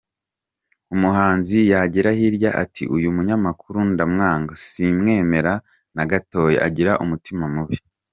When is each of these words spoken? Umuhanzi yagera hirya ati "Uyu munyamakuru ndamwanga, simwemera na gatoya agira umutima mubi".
Umuhanzi 0.95 1.57
yagera 1.71 2.09
hirya 2.19 2.49
ati 2.63 2.83
"Uyu 2.95 3.09
munyamakuru 3.15 3.77
ndamwanga, 3.93 4.53
simwemera 4.65 5.53
na 5.95 6.03
gatoya 6.09 6.59
agira 6.67 6.91
umutima 7.05 7.45
mubi". 7.55 7.77